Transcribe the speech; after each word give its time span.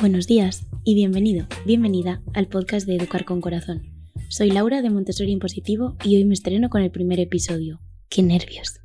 Buenos 0.00 0.26
días 0.26 0.66
y 0.82 0.94
bienvenido, 0.94 1.46
bienvenida 1.64 2.20
al 2.34 2.48
podcast 2.48 2.86
de 2.86 2.96
Educar 2.96 3.24
con 3.24 3.40
Corazón. 3.40 3.82
Soy 4.28 4.50
Laura 4.50 4.82
de 4.82 4.90
Montessori 4.90 5.30
Impositivo 5.30 5.96
y 6.04 6.16
hoy 6.16 6.24
me 6.24 6.34
estreno 6.34 6.68
con 6.68 6.82
el 6.82 6.90
primer 6.90 7.20
episodio. 7.20 7.80
¡Qué 8.10 8.22
nervios! 8.22 8.83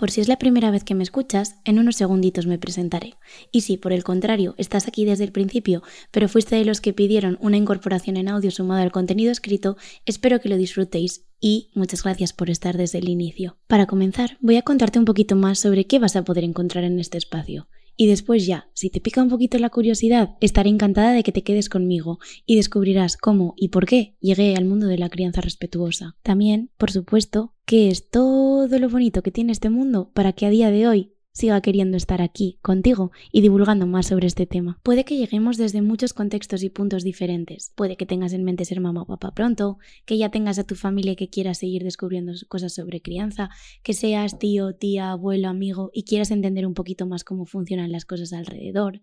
Por 0.00 0.10
si 0.10 0.22
es 0.22 0.28
la 0.28 0.38
primera 0.38 0.70
vez 0.70 0.82
que 0.82 0.94
me 0.94 1.02
escuchas, 1.02 1.56
en 1.66 1.78
unos 1.78 1.96
segunditos 1.96 2.46
me 2.46 2.56
presentaré. 2.56 3.16
Y 3.52 3.60
si, 3.60 3.76
por 3.76 3.92
el 3.92 4.02
contrario, 4.02 4.54
estás 4.56 4.88
aquí 4.88 5.04
desde 5.04 5.24
el 5.24 5.30
principio, 5.30 5.82
pero 6.10 6.26
fuiste 6.26 6.56
de 6.56 6.64
los 6.64 6.80
que 6.80 6.94
pidieron 6.94 7.36
una 7.42 7.58
incorporación 7.58 8.16
en 8.16 8.30
audio 8.30 8.50
sumado 8.50 8.80
al 8.80 8.92
contenido 8.92 9.30
escrito, 9.30 9.76
espero 10.06 10.40
que 10.40 10.48
lo 10.48 10.56
disfrutéis 10.56 11.26
y 11.38 11.68
muchas 11.74 12.02
gracias 12.02 12.32
por 12.32 12.48
estar 12.48 12.78
desde 12.78 12.96
el 12.96 13.10
inicio. 13.10 13.58
Para 13.66 13.84
comenzar, 13.84 14.38
voy 14.40 14.56
a 14.56 14.62
contarte 14.62 14.98
un 14.98 15.04
poquito 15.04 15.36
más 15.36 15.58
sobre 15.58 15.86
qué 15.86 15.98
vas 15.98 16.16
a 16.16 16.24
poder 16.24 16.44
encontrar 16.44 16.84
en 16.84 16.98
este 16.98 17.18
espacio. 17.18 17.68
Y 17.94 18.06
después 18.06 18.46
ya, 18.46 18.70
si 18.72 18.88
te 18.88 19.02
pica 19.02 19.22
un 19.22 19.28
poquito 19.28 19.58
la 19.58 19.68
curiosidad, 19.68 20.30
estaré 20.40 20.70
encantada 20.70 21.12
de 21.12 21.22
que 21.22 21.32
te 21.32 21.42
quedes 21.42 21.68
conmigo 21.68 22.18
y 22.46 22.56
descubrirás 22.56 23.18
cómo 23.18 23.52
y 23.58 23.68
por 23.68 23.84
qué 23.84 24.16
llegué 24.20 24.56
al 24.56 24.64
mundo 24.64 24.86
de 24.86 24.96
la 24.96 25.10
crianza 25.10 25.42
respetuosa. 25.42 26.16
También, 26.22 26.70
por 26.78 26.90
supuesto, 26.90 27.52
qué 27.70 27.88
es 27.88 28.10
todo 28.10 28.66
lo 28.80 28.88
bonito 28.88 29.22
que 29.22 29.30
tiene 29.30 29.52
este 29.52 29.70
mundo 29.70 30.10
para 30.12 30.32
que 30.32 30.44
a 30.44 30.50
día 30.50 30.72
de 30.72 30.88
hoy 30.88 31.12
siga 31.30 31.60
queriendo 31.60 31.96
estar 31.96 32.20
aquí 32.20 32.58
contigo 32.62 33.12
y 33.30 33.42
divulgando 33.42 33.86
más 33.86 34.08
sobre 34.08 34.26
este 34.26 34.44
tema. 34.44 34.80
Puede 34.82 35.04
que 35.04 35.16
lleguemos 35.16 35.56
desde 35.56 35.80
muchos 35.80 36.12
contextos 36.12 36.64
y 36.64 36.68
puntos 36.68 37.04
diferentes. 37.04 37.72
Puede 37.76 37.96
que 37.96 38.06
tengas 38.06 38.32
en 38.32 38.42
mente 38.42 38.64
ser 38.64 38.80
mamá 38.80 39.02
o 39.02 39.06
papá 39.06 39.32
pronto, 39.36 39.78
que 40.04 40.18
ya 40.18 40.32
tengas 40.32 40.58
a 40.58 40.64
tu 40.64 40.74
familia 40.74 41.14
que 41.14 41.30
quieras 41.30 41.58
seguir 41.58 41.84
descubriendo 41.84 42.32
cosas 42.48 42.74
sobre 42.74 43.02
crianza, 43.02 43.50
que 43.84 43.94
seas 43.94 44.40
tío, 44.40 44.74
tía, 44.74 45.12
abuelo, 45.12 45.46
amigo 45.46 45.92
y 45.94 46.02
quieras 46.02 46.32
entender 46.32 46.66
un 46.66 46.74
poquito 46.74 47.06
más 47.06 47.22
cómo 47.22 47.46
funcionan 47.46 47.92
las 47.92 48.04
cosas 48.04 48.32
alrededor. 48.32 49.00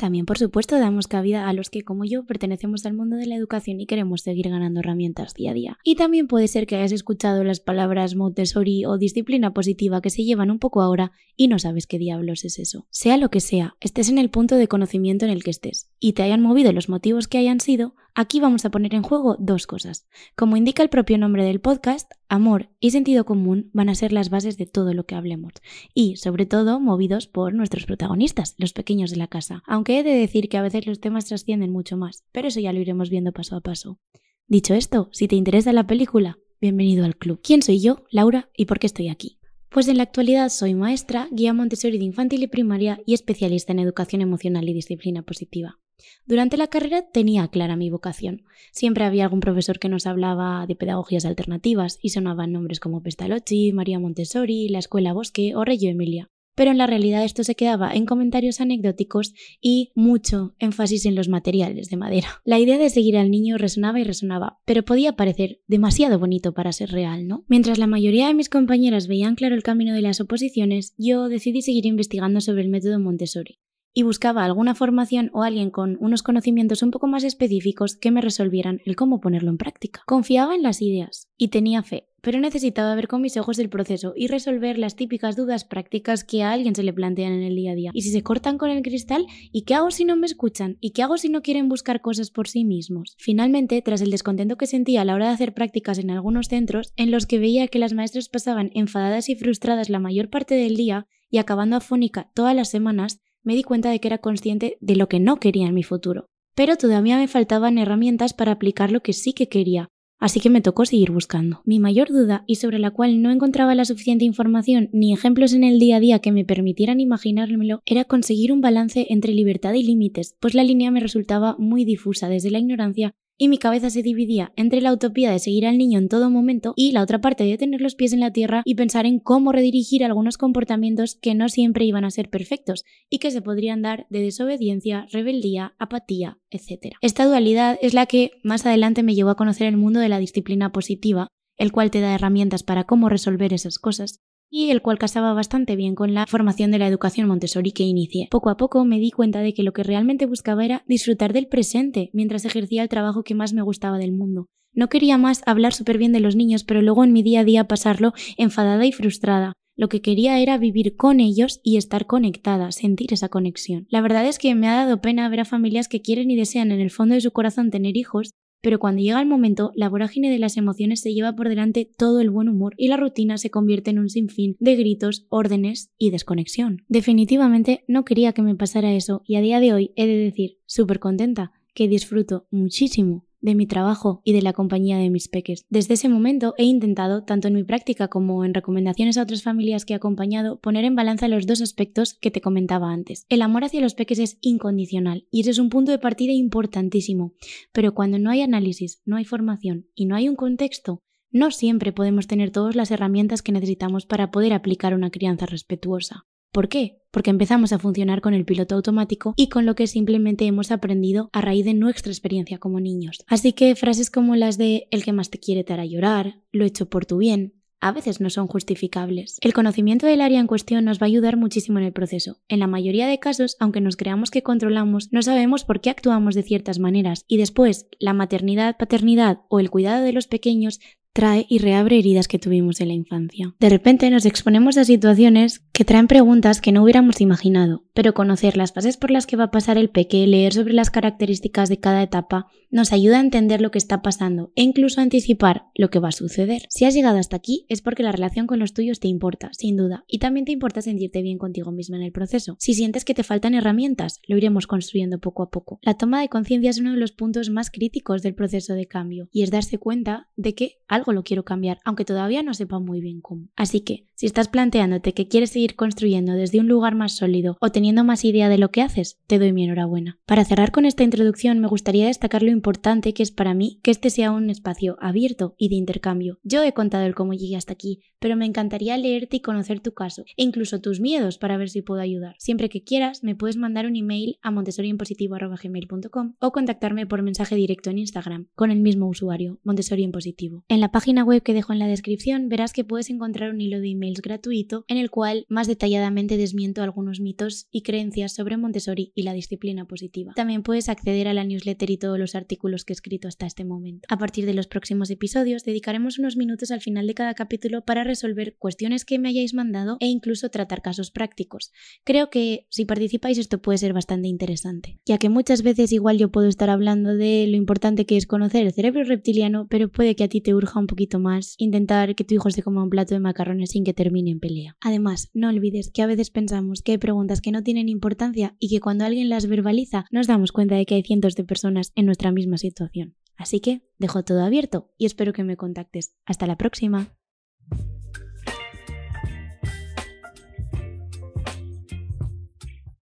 También, 0.00 0.24
por 0.24 0.38
supuesto, 0.38 0.78
damos 0.78 1.08
cabida 1.08 1.46
a 1.46 1.52
los 1.52 1.68
que, 1.68 1.82
como 1.82 2.06
yo, 2.06 2.24
pertenecemos 2.24 2.86
al 2.86 2.94
mundo 2.94 3.16
de 3.16 3.26
la 3.26 3.34
educación 3.34 3.80
y 3.80 3.86
queremos 3.86 4.22
seguir 4.22 4.48
ganando 4.48 4.80
herramientas 4.80 5.34
día 5.34 5.50
a 5.50 5.52
día. 5.52 5.78
Y 5.84 5.96
también 5.96 6.26
puede 6.26 6.48
ser 6.48 6.66
que 6.66 6.76
hayas 6.76 6.92
escuchado 6.92 7.44
las 7.44 7.60
palabras 7.60 8.14
Montessori 8.14 8.86
o 8.86 8.96
disciplina 8.96 9.52
positiva 9.52 10.00
que 10.00 10.08
se 10.08 10.24
llevan 10.24 10.50
un 10.50 10.58
poco 10.58 10.80
ahora 10.80 11.12
y 11.36 11.48
no 11.48 11.58
sabes 11.58 11.86
qué 11.86 11.98
diablos 11.98 12.46
es 12.46 12.58
eso. 12.58 12.86
Sea 12.88 13.18
lo 13.18 13.28
que 13.28 13.40
sea, 13.40 13.76
estés 13.78 14.08
en 14.08 14.16
el 14.16 14.30
punto 14.30 14.56
de 14.56 14.68
conocimiento 14.68 15.26
en 15.26 15.32
el 15.32 15.44
que 15.44 15.50
estés 15.50 15.90
y 15.98 16.14
te 16.14 16.22
hayan 16.22 16.40
movido 16.40 16.72
los 16.72 16.88
motivos 16.88 17.28
que 17.28 17.36
hayan 17.36 17.60
sido, 17.60 17.94
Aquí 18.14 18.40
vamos 18.40 18.64
a 18.64 18.70
poner 18.70 18.94
en 18.94 19.02
juego 19.02 19.36
dos 19.38 19.66
cosas. 19.66 20.06
Como 20.36 20.56
indica 20.56 20.82
el 20.82 20.88
propio 20.88 21.16
nombre 21.16 21.44
del 21.44 21.60
podcast, 21.60 22.10
amor 22.28 22.68
y 22.80 22.90
sentido 22.90 23.24
común 23.24 23.70
van 23.72 23.88
a 23.88 23.94
ser 23.94 24.12
las 24.12 24.30
bases 24.30 24.56
de 24.56 24.66
todo 24.66 24.94
lo 24.94 25.04
que 25.04 25.14
hablemos. 25.14 25.52
Y, 25.94 26.16
sobre 26.16 26.46
todo, 26.46 26.80
movidos 26.80 27.26
por 27.28 27.54
nuestros 27.54 27.86
protagonistas, 27.86 28.54
los 28.58 28.72
pequeños 28.72 29.10
de 29.10 29.16
la 29.16 29.28
casa. 29.28 29.62
Aunque 29.66 29.98
he 29.98 30.02
de 30.02 30.14
decir 30.14 30.48
que 30.48 30.58
a 30.58 30.62
veces 30.62 30.86
los 30.86 31.00
temas 31.00 31.26
trascienden 31.26 31.72
mucho 31.72 31.96
más, 31.96 32.24
pero 32.32 32.48
eso 32.48 32.60
ya 32.60 32.72
lo 32.72 32.80
iremos 32.80 33.10
viendo 33.10 33.32
paso 33.32 33.56
a 33.56 33.60
paso. 33.60 33.98
Dicho 34.46 34.74
esto, 34.74 35.08
si 35.12 35.28
te 35.28 35.36
interesa 35.36 35.72
la 35.72 35.86
película, 35.86 36.38
bienvenido 36.60 37.04
al 37.04 37.16
club. 37.16 37.40
¿Quién 37.42 37.62
soy 37.62 37.80
yo, 37.80 38.04
Laura, 38.10 38.50
y 38.56 38.66
por 38.66 38.78
qué 38.78 38.86
estoy 38.86 39.08
aquí? 39.08 39.38
Pues 39.70 39.86
en 39.86 39.98
la 39.98 40.02
actualidad 40.02 40.48
soy 40.48 40.74
maestra, 40.74 41.28
guía 41.30 41.52
Montessori 41.52 41.96
de 41.96 42.04
infantil 42.04 42.42
y 42.42 42.48
primaria 42.48 43.00
y 43.06 43.14
especialista 43.14 43.70
en 43.70 43.78
educación 43.78 44.20
emocional 44.20 44.68
y 44.68 44.74
disciplina 44.74 45.22
positiva. 45.22 45.78
Durante 46.26 46.56
la 46.56 46.68
carrera 46.68 47.02
tenía 47.10 47.48
clara 47.48 47.76
mi 47.76 47.90
vocación. 47.90 48.42
Siempre 48.72 49.04
había 49.04 49.24
algún 49.24 49.40
profesor 49.40 49.78
que 49.78 49.88
nos 49.88 50.06
hablaba 50.06 50.66
de 50.66 50.76
pedagogías 50.76 51.24
alternativas 51.24 51.98
y 52.02 52.10
sonaban 52.10 52.52
nombres 52.52 52.80
como 52.80 53.02
Pestalozzi, 53.02 53.72
María 53.72 53.98
Montessori, 53.98 54.68
la 54.68 54.78
Escuela 54.78 55.12
Bosque 55.12 55.54
o 55.54 55.64
Reggio 55.64 55.90
Emilia. 55.90 56.30
Pero 56.54 56.72
en 56.72 56.78
la 56.78 56.86
realidad 56.86 57.24
esto 57.24 57.44
se 57.44 57.54
quedaba 57.54 57.92
en 57.94 58.06
comentarios 58.06 58.60
anecdóticos 58.60 59.32
y 59.60 59.92
mucho 59.94 60.54
énfasis 60.58 61.06
en 61.06 61.14
los 61.14 61.28
materiales 61.28 61.88
de 61.88 61.96
madera. 61.96 62.42
La 62.44 62.58
idea 62.58 62.76
de 62.76 62.90
seguir 62.90 63.16
al 63.16 63.30
niño 63.30 63.56
resonaba 63.56 64.00
y 64.00 64.04
resonaba, 64.04 64.58
pero 64.66 64.84
podía 64.84 65.16
parecer 65.16 65.60
demasiado 65.68 66.18
bonito 66.18 66.52
para 66.52 66.72
ser 66.72 66.90
real, 66.90 67.26
¿no? 67.26 67.44
Mientras 67.48 67.78
la 67.78 67.86
mayoría 67.86 68.26
de 68.26 68.34
mis 68.34 68.48
compañeras 68.48 69.06
veían 69.06 69.36
claro 69.36 69.54
el 69.54 69.62
camino 69.62 69.94
de 69.94 70.02
las 70.02 70.20
oposiciones, 70.20 70.94
yo 70.98 71.28
decidí 71.28 71.62
seguir 71.62 71.86
investigando 71.86 72.40
sobre 72.40 72.62
el 72.62 72.68
método 72.68 73.00
Montessori 73.00 73.58
y 73.92 74.02
buscaba 74.02 74.44
alguna 74.44 74.74
formación 74.74 75.30
o 75.32 75.42
alguien 75.42 75.70
con 75.70 75.96
unos 76.00 76.22
conocimientos 76.22 76.82
un 76.82 76.90
poco 76.90 77.06
más 77.06 77.24
específicos 77.24 77.96
que 77.96 78.10
me 78.10 78.20
resolvieran 78.20 78.80
el 78.84 78.96
cómo 78.96 79.20
ponerlo 79.20 79.50
en 79.50 79.58
práctica. 79.58 80.02
Confiaba 80.06 80.54
en 80.54 80.62
las 80.62 80.80
ideas 80.80 81.28
y 81.36 81.48
tenía 81.48 81.82
fe, 81.82 82.06
pero 82.20 82.38
necesitaba 82.38 82.94
ver 82.94 83.08
con 83.08 83.22
mis 83.22 83.36
ojos 83.36 83.58
el 83.58 83.68
proceso 83.68 84.12
y 84.14 84.28
resolver 84.28 84.78
las 84.78 84.96
típicas 84.96 85.36
dudas 85.36 85.64
prácticas 85.64 86.24
que 86.24 86.42
a 86.42 86.52
alguien 86.52 86.74
se 86.74 86.82
le 86.82 86.92
plantean 86.92 87.32
en 87.32 87.42
el 87.42 87.56
día 87.56 87.72
a 87.72 87.74
día. 87.74 87.90
¿Y 87.94 88.02
si 88.02 88.10
se 88.10 88.22
cortan 88.22 88.58
con 88.58 88.70
el 88.70 88.82
cristal? 88.82 89.26
¿Y 89.52 89.62
qué 89.62 89.74
hago 89.74 89.90
si 89.90 90.04
no 90.04 90.16
me 90.16 90.26
escuchan? 90.26 90.76
¿Y 90.80 90.90
qué 90.90 91.02
hago 91.02 91.18
si 91.18 91.28
no 91.28 91.42
quieren 91.42 91.68
buscar 91.68 92.00
cosas 92.00 92.30
por 92.30 92.48
sí 92.48 92.64
mismos? 92.64 93.16
Finalmente, 93.18 93.80
tras 93.82 94.00
el 94.00 94.10
descontento 94.10 94.56
que 94.56 94.66
sentía 94.66 95.02
a 95.02 95.04
la 95.04 95.14
hora 95.14 95.28
de 95.28 95.34
hacer 95.34 95.54
prácticas 95.54 95.98
en 95.98 96.10
algunos 96.10 96.48
centros, 96.48 96.92
en 96.96 97.10
los 97.10 97.26
que 97.26 97.38
veía 97.38 97.68
que 97.68 97.78
las 97.78 97.94
maestras 97.94 98.28
pasaban 98.28 98.70
enfadadas 98.74 99.28
y 99.28 99.34
frustradas 99.34 99.88
la 99.88 99.98
mayor 99.98 100.30
parte 100.30 100.54
del 100.54 100.76
día 100.76 101.06
y 101.30 101.38
acabando 101.38 101.76
afónica 101.76 102.30
todas 102.34 102.54
las 102.56 102.70
semanas, 102.70 103.20
me 103.42 103.54
di 103.54 103.62
cuenta 103.62 103.90
de 103.90 104.00
que 104.00 104.08
era 104.08 104.18
consciente 104.18 104.76
de 104.80 104.96
lo 104.96 105.08
que 105.08 105.20
no 105.20 105.36
quería 105.38 105.66
en 105.66 105.74
mi 105.74 105.82
futuro. 105.82 106.26
Pero 106.54 106.76
todavía 106.76 107.16
me 107.16 107.28
faltaban 107.28 107.78
herramientas 107.78 108.34
para 108.34 108.52
aplicar 108.52 108.92
lo 108.92 109.02
que 109.02 109.12
sí 109.12 109.32
que 109.32 109.48
quería, 109.48 109.88
así 110.18 110.40
que 110.40 110.50
me 110.50 110.60
tocó 110.60 110.84
seguir 110.84 111.10
buscando. 111.10 111.62
Mi 111.64 111.78
mayor 111.78 112.08
duda, 112.08 112.44
y 112.46 112.56
sobre 112.56 112.78
la 112.78 112.90
cual 112.90 113.22
no 113.22 113.30
encontraba 113.30 113.74
la 113.74 113.84
suficiente 113.84 114.24
información 114.24 114.90
ni 114.92 115.12
ejemplos 115.12 115.52
en 115.52 115.64
el 115.64 115.78
día 115.78 115.96
a 115.96 116.00
día 116.00 116.18
que 116.18 116.32
me 116.32 116.44
permitieran 116.44 117.00
imaginármelo, 117.00 117.80
era 117.86 118.04
conseguir 118.04 118.52
un 118.52 118.60
balance 118.60 119.06
entre 119.10 119.32
libertad 119.32 119.74
y 119.74 119.82
límites, 119.82 120.36
pues 120.40 120.54
la 120.54 120.64
línea 120.64 120.90
me 120.90 121.00
resultaba 121.00 121.56
muy 121.58 121.84
difusa 121.84 122.28
desde 122.28 122.50
la 122.50 122.58
ignorancia 122.58 123.14
y 123.40 123.48
mi 123.48 123.56
cabeza 123.56 123.88
se 123.88 124.02
dividía 124.02 124.52
entre 124.54 124.82
la 124.82 124.92
utopía 124.92 125.32
de 125.32 125.38
seguir 125.38 125.66
al 125.66 125.78
niño 125.78 125.98
en 125.98 126.08
todo 126.08 126.28
momento 126.28 126.74
y 126.76 126.92
la 126.92 127.02
otra 127.02 127.22
parte 127.22 127.44
de 127.44 127.56
tener 127.56 127.80
los 127.80 127.94
pies 127.94 128.12
en 128.12 128.20
la 128.20 128.34
tierra 128.34 128.60
y 128.66 128.74
pensar 128.74 129.06
en 129.06 129.18
cómo 129.18 129.50
redirigir 129.50 130.04
algunos 130.04 130.36
comportamientos 130.36 131.14
que 131.14 131.34
no 131.34 131.48
siempre 131.48 131.86
iban 131.86 132.04
a 132.04 132.10
ser 132.10 132.28
perfectos 132.28 132.84
y 133.08 133.18
que 133.18 133.30
se 133.30 133.40
podrían 133.40 133.80
dar 133.80 134.06
de 134.10 134.20
desobediencia, 134.20 135.06
rebeldía, 135.10 135.74
apatía, 135.78 136.36
etc. 136.50 136.96
Esta 137.00 137.24
dualidad 137.24 137.78
es 137.80 137.94
la 137.94 138.04
que 138.04 138.32
más 138.44 138.66
adelante 138.66 139.02
me 139.02 139.14
llevó 139.14 139.30
a 139.30 139.36
conocer 139.36 139.68
el 139.68 139.78
mundo 139.78 140.00
de 140.00 140.10
la 140.10 140.18
disciplina 140.18 140.70
positiva, 140.70 141.28
el 141.56 141.72
cual 141.72 141.90
te 141.90 142.00
da 142.00 142.14
herramientas 142.14 142.62
para 142.62 142.84
cómo 142.84 143.08
resolver 143.08 143.54
esas 143.54 143.78
cosas, 143.78 144.20
y 144.50 144.70
el 144.70 144.82
cual 144.82 144.98
casaba 144.98 145.32
bastante 145.32 145.76
bien 145.76 145.94
con 145.94 146.12
la 146.12 146.26
formación 146.26 146.70
de 146.70 146.78
la 146.78 146.88
educación 146.88 147.28
Montessori 147.28 147.72
que 147.72 147.84
inicié. 147.84 148.28
Poco 148.30 148.50
a 148.50 148.56
poco 148.56 148.84
me 148.84 148.98
di 148.98 149.10
cuenta 149.10 149.40
de 149.40 149.54
que 149.54 149.62
lo 149.62 149.72
que 149.72 149.84
realmente 149.84 150.26
buscaba 150.26 150.64
era 150.64 150.84
disfrutar 150.86 151.32
del 151.32 151.46
presente 151.46 152.10
mientras 152.12 152.44
ejercía 152.44 152.82
el 152.82 152.88
trabajo 152.88 153.22
que 153.22 153.34
más 153.34 153.52
me 153.52 153.62
gustaba 153.62 153.98
del 153.98 154.12
mundo. 154.12 154.48
No 154.72 154.88
quería 154.88 155.18
más 155.18 155.42
hablar 155.46 155.72
súper 155.72 155.98
bien 155.98 156.12
de 156.12 156.20
los 156.20 156.36
niños, 156.36 156.64
pero 156.64 156.82
luego 156.82 157.04
en 157.04 157.12
mi 157.12 157.22
día 157.22 157.40
a 157.40 157.44
día 157.44 157.66
pasarlo 157.66 158.12
enfadada 158.36 158.86
y 158.86 158.92
frustrada. 158.92 159.54
Lo 159.76 159.88
que 159.88 160.02
quería 160.02 160.38
era 160.40 160.58
vivir 160.58 160.96
con 160.96 161.20
ellos 161.20 161.60
y 161.62 161.76
estar 161.76 162.06
conectada, 162.06 162.70
sentir 162.70 163.12
esa 163.12 163.30
conexión. 163.30 163.86
La 163.88 164.02
verdad 164.02 164.26
es 164.26 164.38
que 164.38 164.54
me 164.54 164.68
ha 164.68 164.76
dado 164.76 165.00
pena 165.00 165.28
ver 165.28 165.40
a 165.40 165.44
familias 165.44 165.88
que 165.88 166.02
quieren 166.02 166.30
y 166.30 166.36
desean 166.36 166.70
en 166.70 166.80
el 166.80 166.90
fondo 166.90 167.14
de 167.14 167.22
su 167.22 167.30
corazón 167.30 167.70
tener 167.70 167.96
hijos, 167.96 168.32
pero 168.60 168.78
cuando 168.78 169.02
llega 169.02 169.20
el 169.20 169.26
momento, 169.26 169.72
la 169.74 169.88
vorágine 169.88 170.30
de 170.30 170.38
las 170.38 170.56
emociones 170.56 171.00
se 171.00 171.12
lleva 171.14 171.34
por 171.34 171.48
delante 171.48 171.90
todo 171.96 172.20
el 172.20 172.30
buen 172.30 172.48
humor 172.48 172.74
y 172.76 172.88
la 172.88 172.96
rutina 172.96 173.38
se 173.38 173.50
convierte 173.50 173.90
en 173.90 173.98
un 173.98 174.08
sinfín 174.08 174.56
de 174.60 174.76
gritos, 174.76 175.26
órdenes 175.28 175.92
y 175.98 176.10
desconexión. 176.10 176.84
Definitivamente 176.88 177.84
no 177.88 178.04
quería 178.04 178.32
que 178.32 178.42
me 178.42 178.54
pasara 178.54 178.92
eso 178.94 179.22
y 179.26 179.36
a 179.36 179.40
día 179.40 179.60
de 179.60 179.72
hoy 179.72 179.92
he 179.96 180.06
de 180.06 180.16
decir, 180.16 180.58
súper 180.66 180.98
contenta, 180.98 181.52
que 181.74 181.88
disfruto 181.88 182.46
muchísimo 182.50 183.29
de 183.40 183.54
mi 183.54 183.66
trabajo 183.66 184.20
y 184.24 184.32
de 184.32 184.42
la 184.42 184.52
compañía 184.52 184.98
de 184.98 185.10
mis 185.10 185.28
peques. 185.28 185.64
Desde 185.68 185.94
ese 185.94 186.08
momento 186.08 186.54
he 186.58 186.64
intentado, 186.64 187.24
tanto 187.24 187.48
en 187.48 187.54
mi 187.54 187.64
práctica 187.64 188.08
como 188.08 188.44
en 188.44 188.54
recomendaciones 188.54 189.18
a 189.18 189.22
otras 189.22 189.42
familias 189.42 189.84
que 189.84 189.94
he 189.94 189.96
acompañado, 189.96 190.60
poner 190.60 190.84
en 190.84 190.96
balanza 190.96 191.28
los 191.28 191.46
dos 191.46 191.60
aspectos 191.60 192.14
que 192.14 192.30
te 192.30 192.40
comentaba 192.40 192.92
antes. 192.92 193.26
El 193.28 193.42
amor 193.42 193.64
hacia 193.64 193.80
los 193.80 193.94
peques 193.94 194.18
es 194.18 194.38
incondicional 194.40 195.26
y 195.30 195.40
ese 195.40 195.50
es 195.50 195.58
un 195.58 195.70
punto 195.70 195.92
de 195.92 195.98
partida 195.98 196.32
importantísimo, 196.32 197.34
pero 197.72 197.94
cuando 197.94 198.18
no 198.18 198.30
hay 198.30 198.42
análisis, 198.42 199.00
no 199.04 199.16
hay 199.16 199.24
formación 199.24 199.86
y 199.94 200.06
no 200.06 200.16
hay 200.16 200.28
un 200.28 200.36
contexto, 200.36 201.02
no 201.32 201.50
siempre 201.52 201.92
podemos 201.92 202.26
tener 202.26 202.50
todas 202.50 202.74
las 202.74 202.90
herramientas 202.90 203.42
que 203.42 203.52
necesitamos 203.52 204.04
para 204.04 204.30
poder 204.30 204.52
aplicar 204.52 204.94
una 204.94 205.10
crianza 205.10 205.46
respetuosa. 205.46 206.26
¿Por 206.52 206.68
qué? 206.68 207.00
Porque 207.10 207.30
empezamos 207.30 207.72
a 207.72 207.78
funcionar 207.78 208.20
con 208.20 208.34
el 208.34 208.44
piloto 208.44 208.74
automático 208.74 209.34
y 209.36 209.48
con 209.48 209.66
lo 209.66 209.74
que 209.74 209.86
simplemente 209.86 210.46
hemos 210.46 210.70
aprendido 210.70 211.30
a 211.32 211.40
raíz 211.40 211.64
de 211.64 211.74
nuestra 211.74 212.12
experiencia 212.12 212.58
como 212.58 212.80
niños. 212.80 213.24
Así 213.26 213.52
que 213.52 213.74
frases 213.74 214.10
como 214.10 214.36
las 214.36 214.58
de 214.58 214.86
el 214.90 215.04
que 215.04 215.12
más 215.12 215.30
te 215.30 215.38
quiere 215.38 215.64
te 215.64 215.72
hará 215.72 215.84
llorar, 215.84 216.40
lo 216.52 216.64
hecho 216.64 216.88
por 216.88 217.06
tu 217.06 217.18
bien, 217.18 217.54
a 217.80 217.92
veces 217.92 218.20
no 218.20 218.30
son 218.30 218.46
justificables. 218.46 219.38
El 219.40 219.54
conocimiento 219.54 220.06
del 220.06 220.20
área 220.20 220.40
en 220.40 220.46
cuestión 220.46 220.84
nos 220.84 220.98
va 220.98 221.04
a 221.04 221.06
ayudar 221.06 221.36
muchísimo 221.36 221.78
en 221.78 221.86
el 221.86 221.92
proceso. 221.92 222.38
En 222.48 222.60
la 222.60 222.66
mayoría 222.66 223.06
de 223.06 223.18
casos, 223.18 223.56
aunque 223.58 223.80
nos 223.80 223.96
creamos 223.96 224.30
que 224.30 224.42
controlamos, 224.42 225.12
no 225.12 225.22
sabemos 225.22 225.64
por 225.64 225.80
qué 225.80 225.90
actuamos 225.90 226.34
de 226.34 226.42
ciertas 226.42 226.78
maneras 226.78 227.24
y 227.26 227.38
después 227.38 227.86
la 227.98 228.12
maternidad, 228.12 228.76
paternidad 228.76 229.40
o 229.48 229.60
el 229.60 229.70
cuidado 229.70 230.04
de 230.04 230.12
los 230.12 230.26
pequeños 230.26 230.80
trae 231.12 231.46
y 231.48 231.58
reabre 231.58 231.98
heridas 231.98 232.28
que 232.28 232.38
tuvimos 232.38 232.80
en 232.80 232.88
la 232.88 232.94
infancia. 232.94 233.54
De 233.58 233.68
repente 233.68 234.10
nos 234.10 234.26
exponemos 234.26 234.76
a 234.76 234.84
situaciones 234.84 235.64
que 235.80 235.86
traen 235.86 236.08
preguntas 236.08 236.60
que 236.60 236.72
no 236.72 236.82
hubiéramos 236.82 237.22
imaginado, 237.22 237.84
pero 237.94 238.12
conocer 238.12 238.58
las 238.58 238.74
fases 238.74 238.98
por 238.98 239.10
las 239.10 239.26
que 239.26 239.36
va 239.36 239.44
a 239.44 239.50
pasar 239.50 239.78
el 239.78 239.88
peque, 239.88 240.26
leer 240.26 240.52
sobre 240.52 240.74
las 240.74 240.90
características 240.90 241.70
de 241.70 241.80
cada 241.80 242.02
etapa, 242.02 242.48
nos 242.70 242.92
ayuda 242.92 243.16
a 243.16 243.22
entender 243.22 243.62
lo 243.62 243.70
que 243.70 243.78
está 243.78 244.02
pasando 244.02 244.52
e 244.56 244.62
incluso 244.62 245.00
anticipar 245.00 245.64
lo 245.74 245.88
que 245.88 245.98
va 245.98 246.08
a 246.08 246.12
suceder. 246.12 246.66
Si 246.68 246.84
has 246.84 246.92
llegado 246.92 247.16
hasta 247.18 247.36
aquí 247.36 247.64
es 247.70 247.80
porque 247.80 248.02
la 248.02 248.12
relación 248.12 248.46
con 248.46 248.58
los 248.58 248.74
tuyos 248.74 249.00
te 249.00 249.08
importa, 249.08 249.50
sin 249.52 249.76
duda, 249.76 250.04
y 250.06 250.18
también 250.18 250.44
te 250.44 250.52
importa 250.52 250.82
sentirte 250.82 251.22
bien 251.22 251.38
contigo 251.38 251.72
misma 251.72 251.96
en 251.96 252.02
el 252.02 252.12
proceso. 252.12 252.56
Si 252.58 252.74
sientes 252.74 253.06
que 253.06 253.14
te 253.14 253.24
faltan 253.24 253.54
herramientas, 253.54 254.20
lo 254.28 254.36
iremos 254.36 254.66
construyendo 254.66 255.18
poco 255.18 255.42
a 255.42 255.50
poco. 255.50 255.78
La 255.80 255.94
toma 255.94 256.20
de 256.20 256.28
conciencia 256.28 256.68
es 256.68 256.78
uno 256.78 256.92
de 256.92 256.98
los 256.98 257.12
puntos 257.12 257.48
más 257.48 257.70
críticos 257.70 258.20
del 258.20 258.34
proceso 258.34 258.74
de 258.74 258.86
cambio 258.86 259.28
y 259.32 259.44
es 259.44 259.50
darse 259.50 259.78
cuenta 259.78 260.28
de 260.36 260.54
que 260.54 260.74
algo 260.88 261.12
lo 261.12 261.24
quiero 261.24 261.44
cambiar, 261.44 261.78
aunque 261.86 262.04
todavía 262.04 262.42
no 262.42 262.52
sepa 262.52 262.78
muy 262.78 263.00
bien 263.00 263.22
cómo. 263.22 263.48
Así 263.56 263.80
que, 263.80 264.09
si 264.20 264.26
estás 264.26 264.48
planteándote 264.48 265.14
que 265.14 265.28
quieres 265.28 265.48
seguir 265.48 265.76
construyendo 265.76 266.34
desde 266.34 266.60
un 266.60 266.68
lugar 266.68 266.94
más 266.94 267.12
sólido 267.12 267.56
o 267.58 267.70
teniendo 267.70 268.04
más 268.04 268.22
idea 268.22 268.50
de 268.50 268.58
lo 268.58 268.70
que 268.70 268.82
haces, 268.82 269.18
te 269.26 269.38
doy 269.38 269.54
mi 269.54 269.64
enhorabuena. 269.64 270.18
Para 270.26 270.44
cerrar 270.44 270.72
con 270.72 270.84
esta 270.84 271.04
introducción, 271.04 271.58
me 271.58 271.68
gustaría 271.68 272.06
destacar 272.06 272.42
lo 272.42 272.50
importante 272.50 273.14
que 273.14 273.22
es 273.22 273.30
para 273.30 273.54
mí 273.54 273.80
que 273.82 273.90
este 273.90 274.10
sea 274.10 274.30
un 274.32 274.50
espacio 274.50 274.98
abierto 275.00 275.54
y 275.56 275.70
de 275.70 275.76
intercambio. 275.76 276.38
Yo 276.42 276.62
he 276.62 276.74
contado 276.74 277.06
el 277.06 277.14
cómo 277.14 277.32
llegué 277.32 277.56
hasta 277.56 277.72
aquí, 277.72 278.02
pero 278.18 278.36
me 278.36 278.44
encantaría 278.44 278.98
leerte 278.98 279.38
y 279.38 279.40
conocer 279.40 279.80
tu 279.80 279.94
caso, 279.94 280.24
e 280.36 280.44
incluso 280.44 280.82
tus 280.82 281.00
miedos 281.00 281.38
para 281.38 281.56
ver 281.56 281.70
si 281.70 281.80
puedo 281.80 282.02
ayudar. 282.02 282.36
Siempre 282.38 282.68
que 282.68 282.84
quieras, 282.84 283.24
me 283.24 283.34
puedes 283.34 283.56
mandar 283.56 283.86
un 283.86 283.96
email 283.96 284.36
a 284.42 284.50
montessoriimpositivo.gmail.com 284.50 286.34
o 286.38 286.52
contactarme 286.52 287.06
por 287.06 287.22
mensaje 287.22 287.56
directo 287.56 287.88
en 287.88 287.96
Instagram 287.96 288.48
con 288.54 288.70
el 288.70 288.80
mismo 288.80 289.08
usuario, 289.08 289.60
Montessori 289.64 290.04
en. 290.04 290.64
En 290.68 290.80
la 290.80 290.92
página 290.92 291.24
web 291.24 291.42
que 291.42 291.54
dejo 291.54 291.72
en 291.72 291.78
la 291.78 291.86
descripción 291.86 292.50
verás 292.50 292.74
que 292.74 292.84
puedes 292.84 293.08
encontrar 293.08 293.52
un 293.52 293.62
hilo 293.62 293.80
de 293.80 293.88
gratuito 294.18 294.84
en 294.88 294.96
el 294.96 295.10
cual 295.10 295.46
más 295.48 295.66
detalladamente 295.66 296.36
desmiento 296.36 296.82
algunos 296.82 297.20
mitos 297.20 297.68
y 297.70 297.82
creencias 297.82 298.32
sobre 298.32 298.56
Montessori 298.56 299.12
y 299.14 299.22
la 299.22 299.32
disciplina 299.32 299.86
positiva. 299.86 300.32
También 300.34 300.62
puedes 300.62 300.88
acceder 300.88 301.28
a 301.28 301.34
la 301.34 301.44
newsletter 301.44 301.90
y 301.90 301.96
todos 301.96 302.18
los 302.18 302.34
artículos 302.34 302.84
que 302.84 302.92
he 302.92 302.94
escrito 302.94 303.28
hasta 303.28 303.46
este 303.46 303.64
momento. 303.64 304.06
A 304.08 304.18
partir 304.18 304.46
de 304.46 304.54
los 304.54 304.66
próximos 304.66 305.10
episodios 305.10 305.64
dedicaremos 305.64 306.18
unos 306.18 306.36
minutos 306.36 306.70
al 306.70 306.80
final 306.80 307.06
de 307.06 307.14
cada 307.14 307.34
capítulo 307.34 307.84
para 307.84 308.04
resolver 308.04 308.56
cuestiones 308.58 309.04
que 309.04 309.18
me 309.18 309.28
hayáis 309.28 309.54
mandado 309.54 309.96
e 310.00 310.06
incluso 310.06 310.50
tratar 310.50 310.82
casos 310.82 311.10
prácticos. 311.10 311.72
Creo 312.04 312.30
que 312.30 312.66
si 312.70 312.84
participáis 312.84 313.38
esto 313.38 313.62
puede 313.62 313.78
ser 313.78 313.92
bastante 313.92 314.28
interesante, 314.28 314.98
ya 315.04 315.18
que 315.18 315.28
muchas 315.28 315.62
veces 315.62 315.92
igual 315.92 316.18
yo 316.18 316.30
puedo 316.30 316.48
estar 316.48 316.70
hablando 316.70 317.16
de 317.16 317.46
lo 317.48 317.56
importante 317.56 318.06
que 318.06 318.16
es 318.16 318.26
conocer 318.26 318.66
el 318.66 318.72
cerebro 318.72 319.04
reptiliano, 319.04 319.66
pero 319.68 319.90
puede 319.90 320.16
que 320.16 320.24
a 320.24 320.28
ti 320.28 320.40
te 320.40 320.54
urja 320.54 320.78
un 320.78 320.86
poquito 320.86 321.18
más 321.18 321.54
intentar 321.58 322.14
que 322.14 322.24
tu 322.24 322.34
hijo 322.34 322.50
se 322.50 322.62
coma 322.62 322.82
un 322.82 322.90
plato 322.90 323.14
de 323.14 323.20
macarrones 323.20 323.70
sin 323.70 323.84
que 323.84 323.94
termine 324.00 324.30
en 324.30 324.40
pelea. 324.40 324.78
Además, 324.80 325.28
no 325.34 325.50
olvides 325.50 325.90
que 325.90 326.00
a 326.00 326.06
veces 326.06 326.30
pensamos 326.30 326.80
que 326.80 326.92
hay 326.92 326.98
preguntas 326.98 327.42
que 327.42 327.52
no 327.52 327.62
tienen 327.62 327.90
importancia 327.90 328.56
y 328.58 328.70
que 328.70 328.80
cuando 328.80 329.04
alguien 329.04 329.28
las 329.28 329.46
verbaliza 329.46 330.06
nos 330.10 330.26
damos 330.26 330.52
cuenta 330.52 330.74
de 330.74 330.86
que 330.86 330.94
hay 330.94 331.02
cientos 331.02 331.34
de 331.34 331.44
personas 331.44 331.92
en 331.96 332.06
nuestra 332.06 332.32
misma 332.32 332.56
situación. 332.56 333.14
Así 333.36 333.60
que 333.60 333.82
dejo 333.98 334.24
todo 334.24 334.42
abierto 334.42 334.90
y 334.96 335.04
espero 335.04 335.34
que 335.34 335.44
me 335.44 335.58
contactes. 335.58 336.14
Hasta 336.24 336.46
la 336.46 336.56
próxima. 336.56 337.19